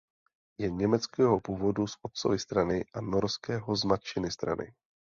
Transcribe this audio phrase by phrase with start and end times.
[0.57, 4.73] Je německého původu z otcovy strany a norského z matčiny strany.